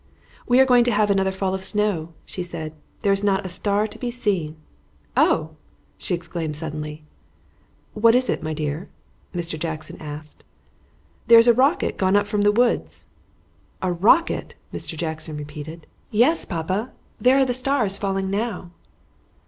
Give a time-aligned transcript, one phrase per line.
[0.47, 2.73] "We are going to have another fall of snow," she said.
[3.03, 4.55] "There is not a star to be seen.
[5.15, 5.51] Oh!"
[5.99, 7.03] she exclaimed suddenly.
[7.93, 8.89] "What is it, my dear?"
[9.35, 9.59] Mr.
[9.59, 10.43] Jackson asked.
[11.27, 13.05] "There is a rocket gone up from the woods."
[13.83, 14.97] "A rocket!" Mr.
[14.97, 15.85] Jackson repeated.
[16.09, 18.71] "Yes, papa; there are the stars falling now."